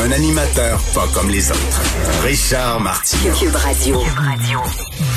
[0.00, 1.80] Un animateur pas comme les autres.
[2.24, 3.34] Richard Martineau.
[3.34, 4.00] Cube Radio.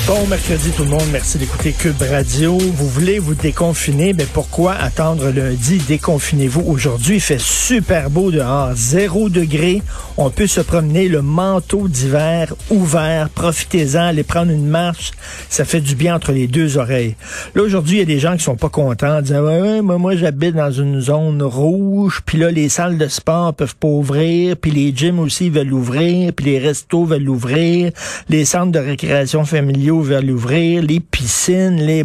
[0.06, 2.56] Bon mercredi tout le monde, merci d'écouter Cube Radio.
[2.56, 5.78] Vous voulez vous déconfiner, mais pourquoi attendre lundi?
[5.78, 7.16] Déconfinez-vous aujourd'hui.
[7.16, 9.82] Il fait super beau dehors, zéro degré.
[10.16, 13.30] On peut se promener le manteau d'hiver ouvert.
[13.30, 15.10] Profitez-en, allez prendre une marche.
[15.48, 17.16] Ça fait du bien entre les deux oreilles.
[17.56, 19.98] Là aujourd'hui, il y a des gens qui sont pas contents, disant ouais, ouais, moi,
[19.98, 24.56] moi j'habite dans une zone rouge, puis là les salles de sport peuvent pas ouvrir,
[24.66, 27.92] puis les gyms aussi veulent ouvrir, puis les restos veulent ouvrir,
[28.28, 32.02] les centres de récréation familiaux veulent ouvrir, les piscines, les...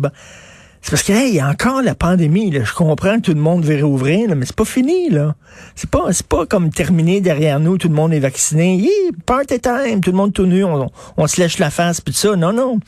[0.82, 2.64] C'est parce que, hey, y a encore la pandémie, là.
[2.64, 5.36] Je comprends que tout le monde veut réouvrir, là, mais c'est pas fini, là.
[5.76, 8.78] C'est pas, pas comme terminé derrière nous, tout le monde est vacciné.
[8.78, 8.90] Hi,
[9.28, 12.20] party time, tout le monde tout nu, on, on se lèche la face, puis tout
[12.20, 12.36] ça.
[12.36, 12.80] Non, non.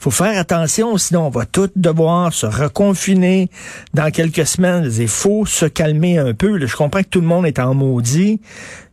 [0.00, 3.48] Faut faire attention, sinon on va tous devoir se reconfiner
[3.94, 4.90] dans quelques semaines.
[4.98, 6.56] Il faut se calmer un peu.
[6.56, 6.66] là.
[6.66, 8.40] Je comprends que tout le monde est en maudit,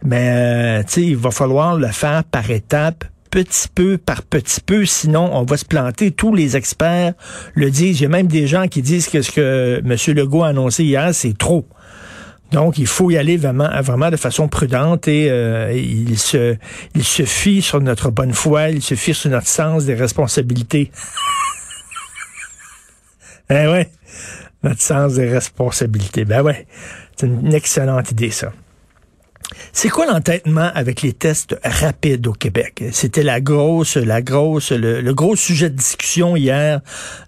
[0.03, 5.31] mais, euh, il va falloir le faire par étapes petit peu par petit peu, sinon
[5.33, 6.11] on va se planter.
[6.11, 7.13] Tous les experts
[7.55, 7.99] le disent.
[7.99, 10.15] Il y a même des gens qui disent que ce que M.
[10.15, 11.67] Legault a annoncé hier, c'est trop.
[12.51, 16.55] Donc, il faut y aller vraiment, vraiment de façon prudente et euh, il, se,
[16.93, 20.91] il se fie sur notre bonne foi, il se fie sur notre sens des responsabilités.
[23.49, 23.89] eh ouais,
[24.61, 26.25] notre sens des responsabilités.
[26.25, 26.67] Ben ouais,
[27.17, 28.53] c'est une excellente idée, ça.
[29.71, 32.83] C'est quoi l'entêtement avec les tests rapides au Québec?
[32.91, 36.81] C'était la grosse, la grosse, le, gros sujet de discussion hier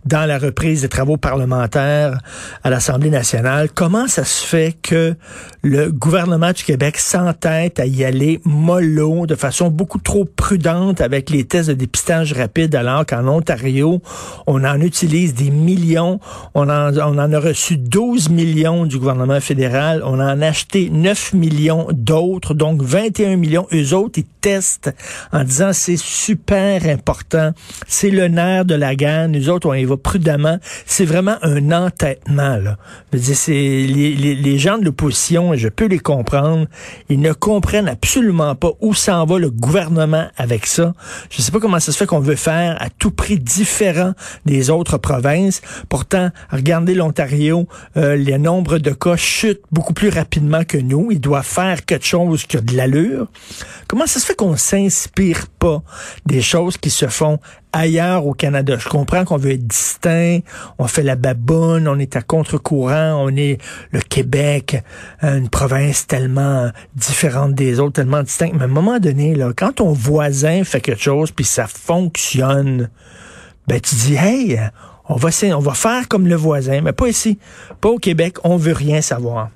[0.06, 2.20] dans la reprise des travaux parlementaires
[2.64, 3.70] à l'Assemblée nationale.
[3.74, 5.16] Comment ça se fait que
[5.62, 11.30] le gouvernement du Québec s'entête à y aller mollo, de façon beaucoup trop prudente avec
[11.30, 14.02] les tests de dépistage rapide, alors qu'en Ontario,
[14.48, 16.20] on en utilise des millions.
[16.54, 20.02] On en, on en a reçu 12 millions du gouvernement fédéral.
[20.06, 22.15] On en a acheté 9 millions d'autres,
[22.54, 23.68] donc 21 millions.
[23.74, 24.94] Eux autres, ils testent
[25.32, 27.52] en disant c'est super important.
[27.88, 29.32] C'est le nerf de la gagne.
[29.32, 30.60] Nous autres, on y va prudemment.
[30.86, 32.78] C'est vraiment un entêtement, là.
[33.12, 36.68] Je veux dire, les, les, les gens de l'opposition, je peux les comprendre,
[37.10, 40.94] ils ne comprennent absolument pas où s'en va le gouvernement avec ça.
[41.30, 44.14] Je ne sais pas comment ça se fait qu'on veut faire à tout prix différent
[44.46, 45.62] des autres provinces.
[45.90, 47.68] Pourtant, regardez l'Ontario,
[47.98, 51.12] euh, les nombres de cas chutent beaucoup plus rapidement que nous.
[51.12, 53.28] Ils doivent faire quelque chose qui a de l'allure.
[53.88, 55.82] Comment ça se fait qu'on s'inspire pas
[56.26, 57.40] des choses qui se font
[57.72, 58.76] ailleurs au Canada?
[58.78, 60.40] Je comprends qu'on veut être distinct,
[60.78, 63.60] on fait la baboune, on est à contre-courant, on est
[63.92, 64.84] le Québec,
[65.24, 68.56] euh, une province tellement différente des autres, tellement distincte.
[68.56, 72.90] Mais à un moment donné, là, quand ton voisin fait quelque chose puis ça fonctionne,
[73.68, 74.60] ben tu dis hey,
[75.08, 77.40] on va faire comme le voisin, mais pas ici,
[77.80, 79.50] pas au Québec, on veut rien savoir.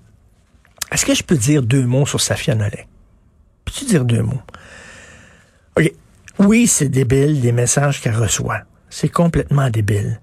[0.91, 2.83] Est-ce que je peux dire deux mots sur Safia Nolin?
[3.65, 4.41] Peux-tu dire deux mots?
[5.77, 5.91] OK.
[6.39, 8.61] Oui, c'est débile, les messages qu'elle reçoit.
[8.89, 10.19] C'est complètement débile.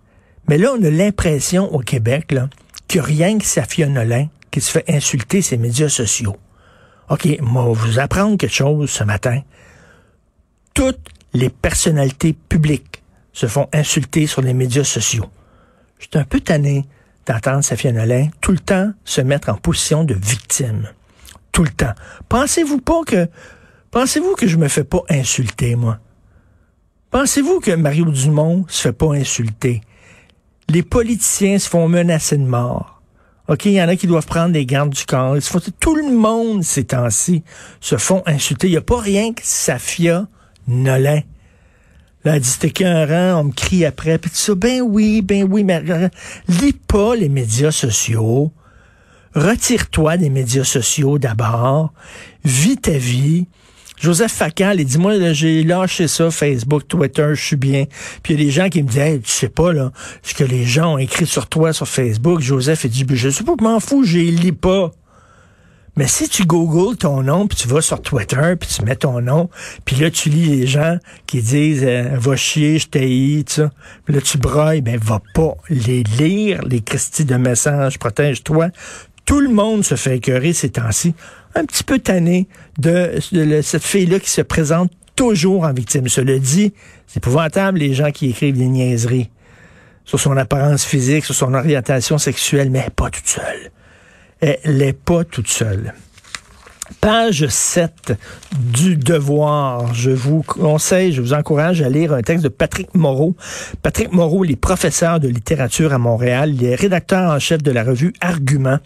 [0.49, 2.49] Mais là, on a l'impression au Québec là,
[2.88, 6.37] que rien que Safia Nolin qui se fait insulter ses médias sociaux.
[7.10, 9.43] OK, moi, je vais vous apprendre quelque chose ce matin.
[10.75, 13.03] Toutes les personnalités publiques
[13.33, 15.27] se font insulter sur les médias sociaux.
[15.98, 16.87] Je suis un peu tanné
[17.27, 20.89] d'entendre Safia Nolin tout le temps se mettre en position de victime.
[21.53, 21.95] Tout le temps.
[22.29, 23.29] Pensez-vous pas que
[23.91, 25.99] pensez-vous que je me fais pas insulter, moi?
[27.11, 29.81] Pensez-vous que Mario Dumont se fait pas insulter?
[30.69, 33.01] Les politiciens se font menacer de mort.
[33.49, 35.41] OK, il y en a qui doivent prendre des gardes du corps.
[35.41, 37.45] Se font, tout le monde, ces temps-ci,
[37.81, 38.67] se font insulter.
[38.67, 40.27] Il n'y a pas rien que Safia
[40.67, 41.21] Nolin.
[42.27, 44.19] Là, elle dit, c'était qu'un rang, on me crie après.
[44.19, 45.81] Puis tout ça, ben oui, ben oui, mais
[46.49, 48.51] lis pas les médias sociaux.
[49.37, 51.93] Retire-toi des médias sociaux d'abord.
[52.45, 53.47] Vis ta vie.
[54.01, 57.84] Joseph Facal, il dit, moi, j'ai lâché ça, Facebook, Twitter, je suis bien.
[58.25, 59.93] Puis il y a des gens qui me disent, hey, tu sais pas, là,
[60.25, 62.41] ce que les gens ont écrit sur toi sur Facebook.
[62.41, 64.91] Joseph, il dit, je sais pas, je m'en fous, je les lis pas.
[65.97, 69.22] Mais si tu googles ton nom, puis tu vas sur Twitter, puis tu mets ton
[69.22, 69.48] nom,
[69.87, 73.71] puis là, tu lis les gens qui disent euh, Va chier, je tout ça.
[74.04, 78.69] Puis là, tu brailles, ben va pas les lire, les Christie de messages, protège-toi.
[79.25, 81.15] Tout le monde se fait écœurer ces temps-ci.
[81.54, 82.47] Un petit peu tanné
[82.78, 86.09] de, de cette fille-là qui se présente toujours en victime.
[86.09, 86.75] Cela dit,
[87.07, 89.31] c'est épouvantable les gens qui écrivent des niaiseries
[90.04, 93.72] sur son apparence physique, sur son orientation sexuelle, mais pas toute seule
[94.41, 95.94] elle n'est pas toute seule.
[97.00, 98.12] Page 7
[98.72, 99.92] du Devoir.
[99.92, 103.34] Je vous conseille, je vous encourage à lire un texte de Patrick Moreau.
[103.83, 106.53] Patrick Moreau, il est professeur de littérature à Montréal.
[106.54, 108.78] Il est rédacteur en chef de la revue Argument.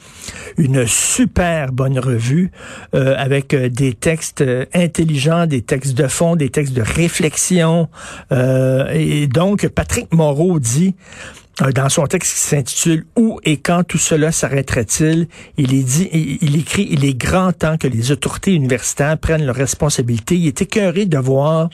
[0.56, 2.50] Une super bonne revue
[2.94, 7.88] euh, avec euh, des textes euh, intelligents, des textes de fond, des textes de réflexion.
[8.30, 11.39] et donc, Patrick Moreau dit euh,
[11.74, 16.08] dans son texte qui s'intitule Où et quand tout cela s'arrêterait-il, il est dit,
[16.40, 20.36] il, écrit, il est grand temps que les autorités universitaires prennent leurs responsabilités.
[20.36, 21.68] Il est écœuré de voir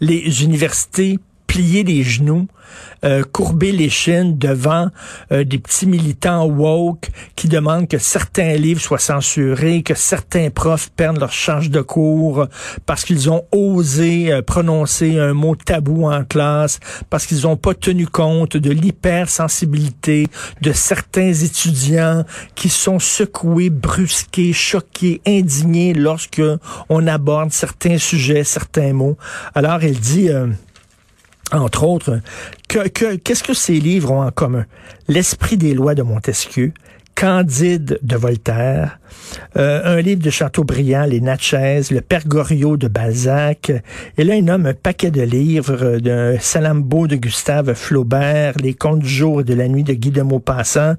[0.00, 1.18] les universités
[1.48, 2.46] plier les genoux,
[3.04, 4.88] euh, courber les chines devant
[5.32, 10.90] euh, des petits militants woke qui demandent que certains livres soient censurés, que certains profs
[10.90, 12.46] perdent leur charge de cours
[12.86, 17.74] parce qu'ils ont osé euh, prononcer un mot tabou en classe, parce qu'ils n'ont pas
[17.74, 20.26] tenu compte de l'hypersensibilité
[20.60, 22.24] de certains étudiants
[22.54, 26.42] qui sont secoués, brusqués, choqués, indignés lorsque
[26.90, 29.16] on aborde certains sujets, certains mots.
[29.54, 30.28] Alors, elle dit
[31.52, 32.20] entre autres,
[32.68, 34.66] qu'est-ce que ces livres ont en commun?
[35.08, 36.72] L'esprit des lois de Montesquieu,
[37.18, 39.00] Candide de Voltaire,
[39.56, 43.72] euh, un livre de Chateaubriand, Les Natchez, Le Père Goriot de Balzac.
[44.16, 49.00] Et là, il nomme un paquet de livres d'un Salambo de Gustave Flaubert, Les Contes
[49.00, 50.94] du jour et de la nuit de Guy de Maupassant,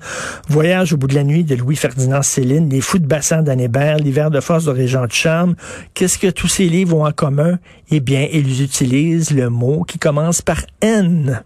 [0.49, 4.29] Voyage au bout de la nuit de Louis-Ferdinand Céline, Les Fous de bassin d'Annébert, L'hiver
[4.29, 5.55] de force de Régent de Charme.
[5.93, 7.59] Qu'est-ce que tous ces livres ont en commun?
[7.91, 11.41] Eh bien, ils utilisent le mot qui commence par N.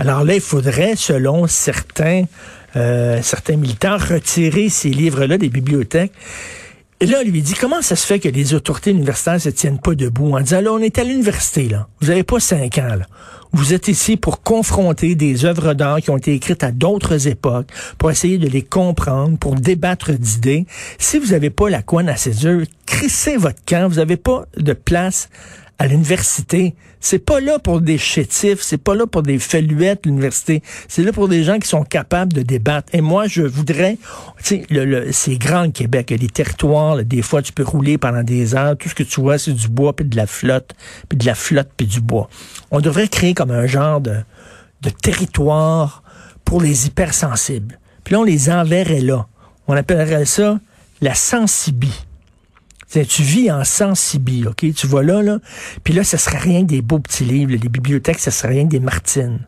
[0.00, 2.24] Alors là, il faudrait, selon certains
[2.76, 6.12] euh, certains militants retirer ces livres-là des bibliothèques.
[7.00, 9.78] Et là, on lui dit, comment ça se fait que les autorités universitaires se tiennent
[9.78, 11.88] pas debout en disant, là, on est à l'université, là.
[12.00, 12.96] Vous n'avez pas cinq ans.
[13.52, 17.68] Vous êtes ici pour confronter des œuvres d'art qui ont été écrites à d'autres époques,
[17.98, 20.66] pour essayer de les comprendre, pour débattre d'idées.
[20.98, 23.88] Si vous n'avez pas la couenne à ses yeux, crissez votre camp.
[23.88, 25.28] Vous n'avez pas de place
[25.78, 26.74] à l'université.
[27.00, 30.62] C'est pas là pour des chétifs, c'est pas là pour des feluettes, l'université.
[30.88, 32.88] C'est là pour des gens qui sont capables de débattre.
[32.94, 33.98] Et moi, je voudrais,
[34.42, 36.12] tu sais, le, c'est grand le Québec.
[36.18, 38.76] Il territoires, des fois, tu peux rouler pendant des heures.
[38.76, 40.72] Tout ce que tu vois, c'est du bois, puis de la flotte,
[41.08, 42.28] puis de la flotte, puis du bois.
[42.70, 44.16] On devrait créer comme un genre de,
[44.82, 46.02] de territoire
[46.44, 47.78] pour les hypersensibles.
[48.04, 49.26] Puis là, on les enverrait là.
[49.68, 50.58] On appellerait ça
[51.00, 52.05] la sensibie
[52.90, 54.72] tu vis en sensibi, OK?
[54.74, 55.38] Tu vois là, là.
[55.84, 57.52] Puis là, ce serait rien des beaux petits livres.
[57.52, 59.40] Les bibliothèques, ce serait rien des Martines.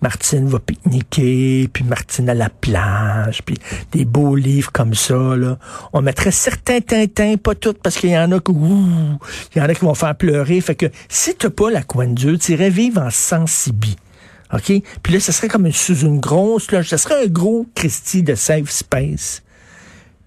[0.00, 3.56] Martine va pique-niquer, puis Martine à la plage, puis
[3.92, 5.58] des beaux livres comme ça, là.
[5.92, 9.68] On mettrait certains Tintins, pas toutes, parce qu'il y en a qui, il y en
[9.68, 10.60] a qui vont faire pleurer.
[10.60, 13.96] Fait que si t'as pas la coin de tu irais vivre en sensibi.
[14.52, 14.72] OK?
[15.02, 16.88] Puis là, ce serait comme une, sous une grosse loge.
[16.88, 19.42] Ce serait un gros Christie de safe space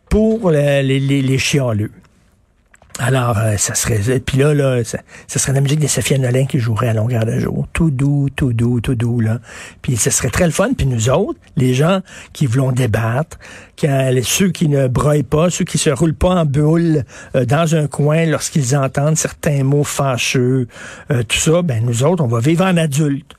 [0.09, 1.91] pour les, les, les chialeux.
[2.99, 4.19] Alors, euh, ça serait.
[4.19, 7.39] Puis là, là, ça, serait la musique de Sophia Nolin qui jouerait à longueur de
[7.39, 7.67] jour.
[7.71, 9.39] Tout doux, tout doux, tout doux, là.
[9.83, 10.73] Puis ce serait très le fun.
[10.75, 12.01] Puis nous autres, les gens
[12.33, 13.38] qui voulons débattre,
[13.75, 13.88] qui,
[14.23, 17.03] ceux qui ne broient pas, ceux qui se roulent pas en boule
[17.35, 20.67] euh, dans un coin lorsqu'ils entendent certains mots fâcheux,
[21.12, 23.36] euh, tout ça, ben nous autres, on va vivre en adulte.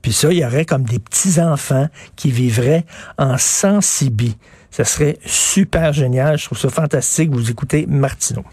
[0.00, 2.84] Puis ça, il y aurait comme des petits-enfants qui vivraient
[3.18, 4.36] en sensibie.
[4.70, 6.38] Ça serait super génial.
[6.38, 7.30] Je trouve ça fantastique.
[7.30, 8.44] Vous écoutez Martineau.